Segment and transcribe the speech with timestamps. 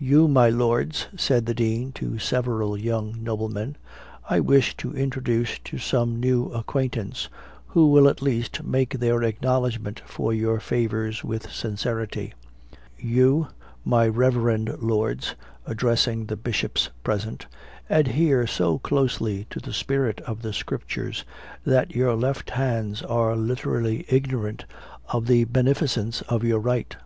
[0.00, 3.76] "You, my Lords," said the Dean to several young noblemen,
[4.28, 7.28] "I wish to introduce to some new acquaintance,
[7.68, 12.34] who will at least make their acknowledgment for your favors with sincerity.
[12.98, 13.46] You,
[13.84, 17.46] my reverend Lords," addressing the bishops present,
[17.88, 21.24] "adhere so closely to the spirit of the Scriptures,
[21.64, 24.64] that your left hands are literally ignorant
[25.10, 26.96] of the beneficence of your right.